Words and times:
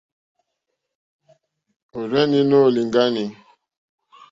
Òrzìɲɛ́ 1.97 2.43
nóò 2.49 2.67
lìŋɡáné. 2.75 3.23